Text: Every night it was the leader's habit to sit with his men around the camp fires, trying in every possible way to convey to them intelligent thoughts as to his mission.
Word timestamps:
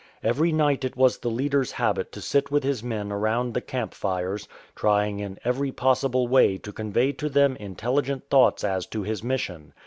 Every 0.23 0.51
night 0.51 0.83
it 0.83 0.97
was 0.97 1.19
the 1.19 1.29
leader's 1.29 1.73
habit 1.73 2.11
to 2.13 2.21
sit 2.21 2.49
with 2.49 2.63
his 2.63 2.81
men 2.81 3.11
around 3.11 3.53
the 3.53 3.61
camp 3.61 3.93
fires, 3.93 4.47
trying 4.75 5.19
in 5.19 5.37
every 5.43 5.71
possible 5.71 6.27
way 6.27 6.57
to 6.57 6.73
convey 6.73 7.11
to 7.11 7.29
them 7.29 7.55
intelligent 7.57 8.27
thoughts 8.27 8.63
as 8.63 8.87
to 8.87 9.03
his 9.03 9.23
mission. 9.23 9.73